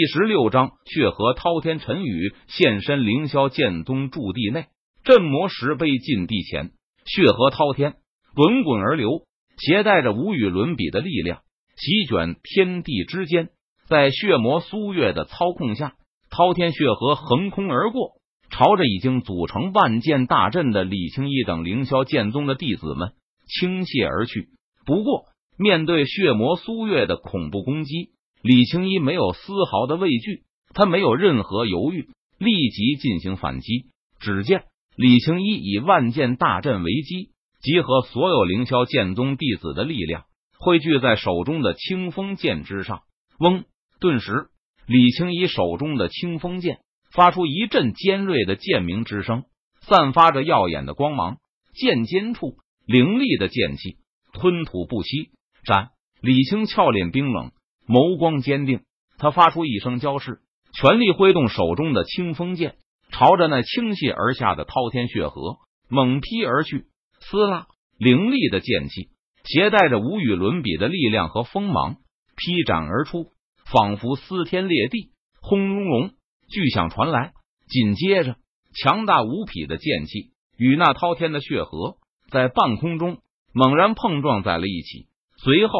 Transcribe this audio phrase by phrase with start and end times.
[0.00, 4.64] 第十六章，血河滔天，陈宇现身凌霄剑宗驻地内，
[5.04, 6.70] 镇魔石碑禁地前，
[7.04, 7.96] 血河滔天，
[8.34, 9.26] 滚滚而流，
[9.58, 11.42] 携带着无与伦比的力量，
[11.76, 13.50] 席卷天地之间。
[13.88, 15.92] 在血魔苏月的操控下，
[16.30, 18.12] 滔天血河横空而过，
[18.48, 23.12] 朝着已经组成万剑大阵的李青衣等凌霄剑宗的弟子们
[23.46, 24.48] 倾泻而去。
[24.86, 25.26] 不过，
[25.58, 28.12] 面对血魔苏月的恐怖攻击，
[28.42, 30.44] 李青衣没有丝毫的畏惧，
[30.74, 32.08] 他没有任何犹豫，
[32.38, 33.86] 立即进行反击。
[34.18, 34.64] 只见
[34.96, 37.30] 李青衣以万剑大阵为基，
[37.60, 40.24] 集合所有凌霄剑宗弟子的力量，
[40.58, 43.02] 汇聚在手中的清风剑之上。
[43.38, 43.64] 嗡！
[44.00, 44.48] 顿时，
[44.86, 46.78] 李青衣手中的清风剑
[47.12, 49.44] 发出一阵尖锐的剑鸣之声，
[49.82, 51.36] 散发着耀眼的光芒。
[51.74, 53.96] 剑尖处凌厉的剑气
[54.32, 55.30] 吞吐不息。
[55.64, 55.90] 斩！
[56.22, 57.52] 李青俏脸冰冷。
[57.90, 58.82] 眸光坚定，
[59.18, 60.38] 他发出一声娇斥，
[60.72, 62.76] 全力挥动手中的清风剑，
[63.10, 66.84] 朝着那倾泻而下的滔天血河猛劈而去。
[67.18, 67.66] 撕拉，
[67.98, 69.08] 凌厉的剑气
[69.42, 71.96] 携带着无与伦比的力量和锋芒
[72.36, 73.32] 劈斩而出，
[73.66, 75.10] 仿佛撕天裂地。
[75.40, 76.10] 轰隆隆，
[76.48, 77.32] 巨响传来，
[77.66, 78.36] 紧接着，
[78.72, 81.96] 强大无匹的剑气与那滔天的血河
[82.30, 83.18] 在半空中
[83.52, 85.08] 猛然碰撞在了一起，
[85.42, 85.72] 随后。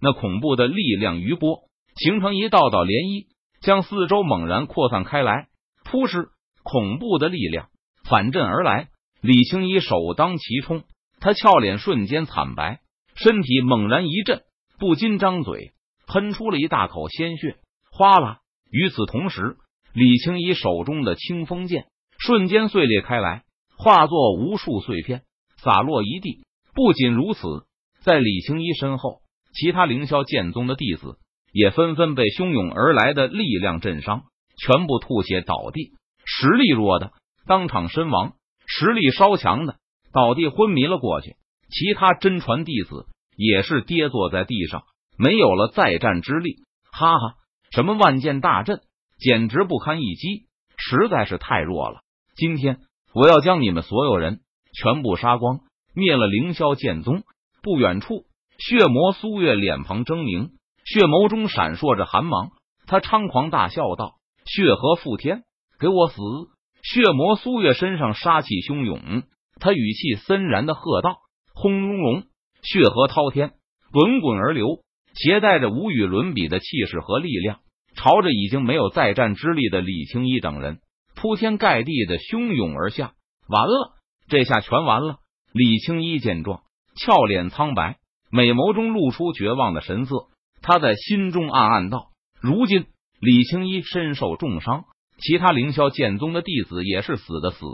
[0.00, 1.60] 那恐怖的力量余波
[1.96, 3.26] 形成一道道涟漪，
[3.60, 5.48] 将四周猛然扩散开来。
[5.84, 6.28] 扑哧！
[6.62, 7.68] 恐怖的力量
[8.08, 8.88] 反震而来，
[9.20, 10.82] 李青衣首当其冲，
[11.20, 12.80] 他俏脸瞬间惨白，
[13.14, 14.42] 身体猛然一震，
[14.80, 15.72] 不禁张嘴
[16.08, 17.56] 喷出了一大口鲜血。
[17.92, 18.40] 哗啦！
[18.70, 19.56] 与此同时，
[19.94, 21.86] 李青衣手中的清风剑
[22.18, 23.44] 瞬间碎裂开来，
[23.78, 25.22] 化作无数碎片，
[25.56, 26.44] 洒落一地。
[26.74, 27.40] 不仅如此，
[28.02, 29.20] 在李青衣身后。
[29.56, 31.16] 其他凌霄剑宗的弟子
[31.50, 34.24] 也纷纷被汹涌而来的力量震伤，
[34.58, 35.92] 全部吐血倒地。
[36.26, 37.12] 实力弱的
[37.46, 38.34] 当场身亡，
[38.66, 39.76] 实力稍强的
[40.12, 41.36] 倒地昏迷了过去。
[41.70, 44.84] 其他真传弟子也是跌坐在地上，
[45.16, 46.56] 没有了再战之力。
[46.92, 47.34] 哈哈，
[47.70, 48.82] 什么万剑大阵，
[49.18, 52.00] 简直不堪一击，实在是太弱了。
[52.34, 52.80] 今天
[53.14, 54.40] 我要将你们所有人
[54.74, 55.60] 全部杀光，
[55.94, 57.22] 灭了凌霄剑宗。
[57.62, 58.26] 不远处。
[58.58, 60.50] 血魔苏月脸庞狰狞，
[60.84, 62.50] 血眸中闪烁着寒芒。
[62.86, 64.14] 他猖狂大笑道
[64.46, 65.42] ：“血河覆天，
[65.80, 66.16] 给我死！”
[66.82, 69.24] 血魔苏月身上杀气汹涌，
[69.60, 71.16] 他语气森然的喝道
[71.52, 72.22] ：“轰隆隆！”
[72.62, 73.54] 血河滔天，
[73.92, 74.66] 滚滚而流，
[75.14, 77.58] 携带着无与伦比的气势和力量，
[77.96, 80.78] 朝着已经没有再战之力的李青衣等人
[81.16, 83.14] 铺天盖地的汹涌而下。
[83.48, 83.94] 完了，
[84.28, 85.16] 这下全完了！
[85.52, 86.62] 李青衣见状，
[86.94, 87.96] 俏脸苍白。
[88.36, 90.26] 美眸中露出绝望的神色，
[90.60, 92.08] 他在心中暗暗道
[92.38, 92.84] ：“如今
[93.18, 94.84] 李青衣身受重伤，
[95.16, 97.64] 其他凌霄剑宗的弟子也是死的死，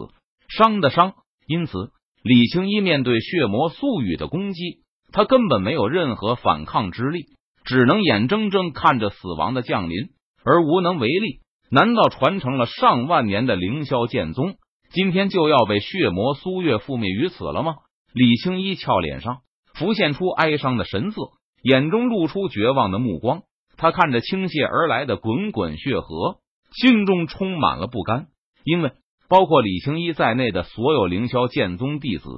[0.48, 1.14] 伤的伤。
[1.48, 1.90] 因此，
[2.22, 7.24] 李青衣面对血魔素雨的攻击，他根本没有任何反抗之力，
[7.64, 9.96] 只能眼睁睁看着死亡的降临
[10.44, 11.40] 而无能为力。
[11.72, 14.54] 难道传承了上万年的凌霄剑宗，
[14.92, 17.74] 今天就要被血魔苏月覆灭于此了吗？”
[18.14, 19.38] 李青衣俏脸上。
[19.75, 21.21] 浮现出哀伤的神色，
[21.62, 23.43] 眼中露出绝望的目光。
[23.77, 26.38] 他看着倾泻而来的滚滚血河，
[26.71, 28.27] 心中充满了不甘。
[28.65, 28.93] 因为
[29.28, 32.28] 包括李青衣在内的所有凌霄剑宗弟子，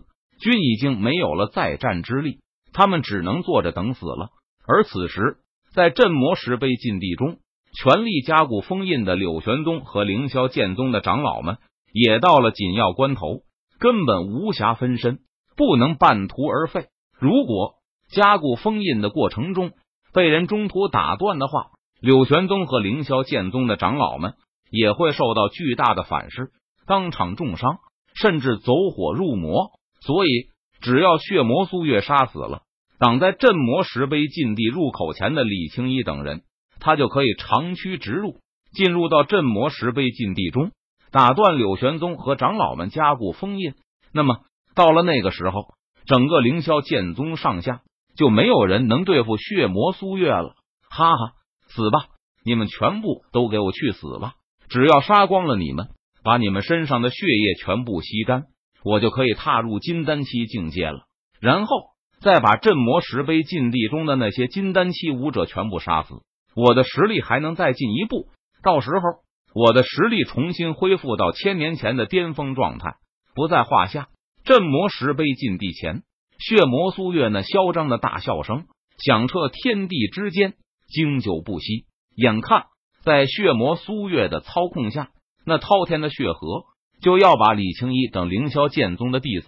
[0.40, 2.38] 均已经没有了再战之力，
[2.72, 4.30] 他们只能坐着等死了。
[4.66, 5.38] 而此时，
[5.74, 7.38] 在镇魔石碑禁地中，
[7.76, 11.58] 全力加固封印的柳玄宗和凌霄剑宗的长老们，
[11.92, 13.40] 也到了紧要关头，
[13.80, 15.18] 根本无暇分身，
[15.56, 16.86] 不能半途而废。
[17.18, 17.74] 如果
[18.08, 19.72] 加固封印的过程中
[20.12, 21.70] 被人中途打断的话，
[22.00, 24.34] 柳玄宗和凌霄剑宗的长老们
[24.70, 26.50] 也会受到巨大的反噬，
[26.86, 27.78] 当场重伤，
[28.14, 29.70] 甚至走火入魔。
[30.00, 32.62] 所以，只要血魔苏月杀死了
[32.98, 36.42] 挡在镇魔石碑禁地入口前的李青衣等人，
[36.78, 38.38] 他就可以长驱直入，
[38.72, 40.72] 进入到镇魔石碑禁地中，
[41.10, 43.74] 打断柳玄宗和长老们加固封印。
[44.12, 44.40] 那么，
[44.74, 45.74] 到了那个时候。
[46.06, 47.80] 整个凌霄剑宗上下
[48.16, 50.54] 就没有人能对付血魔苏月了！
[50.90, 51.32] 哈哈，
[51.68, 52.06] 死吧！
[52.44, 54.34] 你们全部都给我去死吧！
[54.68, 55.88] 只要杀光了你们，
[56.22, 58.44] 把你们身上的血液全部吸干，
[58.84, 61.06] 我就可以踏入金丹期境界了。
[61.40, 61.76] 然后
[62.20, 66.14] 再把镇魔石碑禁地中的那些金丹期武者全部杀死，
[66.54, 68.28] 我的实力还能再进一步。
[68.62, 69.24] 到时候，
[69.54, 72.96] 我的实力重新恢复到千年前的巅峰状态，
[73.34, 74.08] 不在话下。
[74.44, 76.02] 镇魔石碑禁地前，
[76.38, 78.66] 血魔苏月那嚣张的大笑声
[78.98, 80.52] 响彻天地之间，
[80.86, 81.86] 经久不息。
[82.14, 82.66] 眼看
[83.02, 85.12] 在血魔苏月的操控下，
[85.46, 86.64] 那滔天的血河
[87.00, 89.46] 就要把李青衣等凌霄剑宗的弟子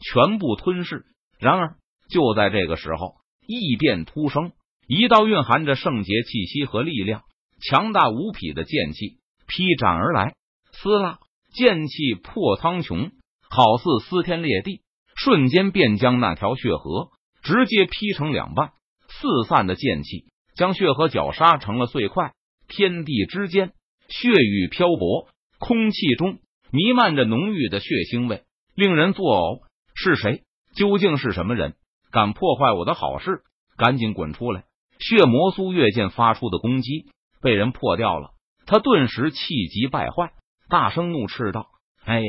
[0.00, 1.04] 全部吞噬。
[1.38, 1.76] 然而，
[2.08, 3.16] 就在这个时候，
[3.46, 4.52] 异变突生，
[4.86, 7.22] 一道蕴含着圣洁气息和力量、
[7.60, 10.32] 强大无匹的剑气劈斩而来，
[10.72, 11.18] 撕拉
[11.52, 13.10] 剑气破苍穹，
[13.50, 14.82] 好似撕天裂地，
[15.16, 17.10] 瞬间便将那条血河
[17.42, 18.72] 直接劈成两半。
[19.08, 22.32] 四散的剑气将血河绞杀成了碎块，
[22.68, 23.72] 天地之间
[24.08, 25.28] 血雨漂泊，
[25.58, 26.38] 空气中
[26.70, 29.62] 弥漫着浓郁的血腥味，令人作呕。
[29.94, 30.42] 是谁？
[30.74, 31.74] 究竟是什么人？
[32.12, 33.42] 敢破坏我的好事？
[33.76, 34.64] 赶紧滚出来！
[35.00, 37.06] 血魔苏月剑发出的攻击
[37.40, 38.30] 被人破掉了，
[38.66, 39.36] 他顿时气
[39.68, 40.32] 急败坏，
[40.68, 41.66] 大声怒斥道
[42.04, 42.20] ：“哎！”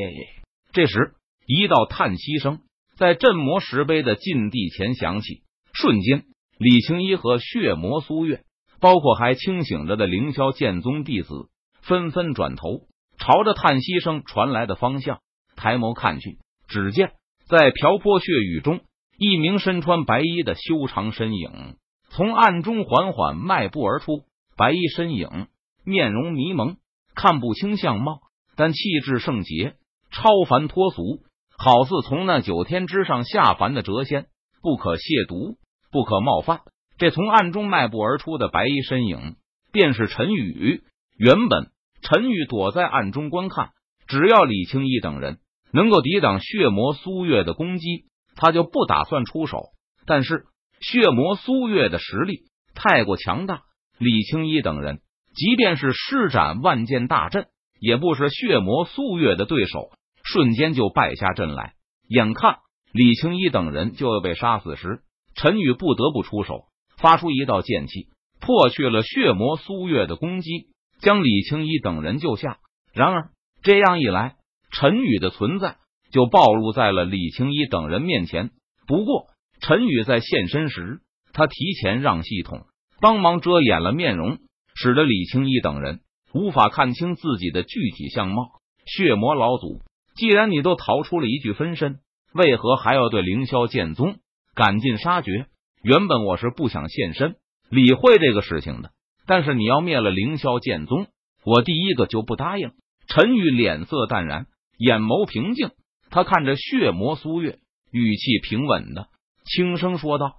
[0.71, 1.13] 这时，
[1.47, 2.59] 一道叹息声
[2.95, 5.41] 在镇魔石碑的禁地前响起，
[5.73, 6.25] 瞬间，
[6.57, 8.43] 李青衣和血魔苏月，
[8.79, 11.49] 包括还清醒着的凌霄剑宗弟子，
[11.81, 12.87] 纷纷转头
[13.17, 15.21] 朝着叹息声传来的方向
[15.55, 16.37] 抬眸看去，
[16.67, 17.13] 只见
[17.47, 18.81] 在瓢泼血雨中。
[19.17, 21.75] 一名身穿白衣的修长身影
[22.09, 24.23] 从暗中缓缓迈步而出，
[24.55, 25.47] 白衣身影
[25.83, 26.77] 面容迷蒙，
[27.15, 28.21] 看不清相貌，
[28.55, 29.75] 但气质圣洁，
[30.11, 31.21] 超凡脱俗，
[31.57, 34.27] 好似从那九天之上下凡的谪仙，
[34.61, 35.57] 不可亵渎，
[35.91, 36.61] 不可冒犯。
[36.97, 39.35] 这从暗中迈步而出的白衣身影，
[39.71, 40.83] 便是陈宇。
[41.17, 41.67] 原本
[42.01, 43.69] 陈宇躲在暗中观看，
[44.07, 45.39] 只要李青衣等人
[45.71, 48.05] 能够抵挡血魔苏月的攻击。
[48.35, 49.71] 他就不打算出手，
[50.05, 50.45] 但是
[50.79, 53.63] 血魔苏月的实力太过强大，
[53.97, 55.01] 李青衣等人
[55.35, 57.47] 即便是施展万剑大阵，
[57.81, 59.91] 也不是血魔苏月的对手，
[60.31, 61.73] 瞬间就败下阵来。
[62.07, 62.57] 眼看
[62.91, 65.01] 李青衣等人就要被杀死时，
[65.35, 66.65] 陈宇不得不出手，
[66.97, 68.07] 发出一道剑气，
[68.39, 70.67] 破去了血魔苏月的攻击，
[71.01, 72.57] 将李青衣等人救下。
[72.93, 73.29] 然而
[73.61, 74.35] 这样一来，
[74.71, 75.77] 陈宇的存在。
[76.11, 78.49] 就暴露在了李青衣等人面前。
[78.87, 79.27] 不过，
[79.61, 81.01] 陈宇在现身时，
[81.33, 82.65] 他提前让系统
[82.99, 84.39] 帮忙遮掩了面容，
[84.73, 85.99] 使得李青衣等人
[86.33, 88.53] 无法看清自己的具体相貌。
[88.87, 89.83] 血魔老祖，
[90.19, 91.99] 既然你都逃出了一具分身，
[92.33, 94.17] 为何还要对凌霄剑宗
[94.53, 95.45] 赶尽杀绝？
[95.81, 97.37] 原本我是不想现身
[97.69, 98.91] 理会这个事情的，
[99.25, 101.07] 但是你要灭了凌霄剑宗，
[101.45, 102.73] 我第一个就不答应。
[103.07, 105.71] 陈宇脸色淡然，眼眸平静。
[106.09, 109.07] 他看着血魔苏月，语气平稳的
[109.45, 110.33] 轻声说道：“